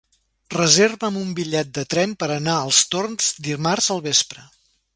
[0.53, 4.47] Reserva'm un bitllet de tren per anar als Torms dimarts al vespre.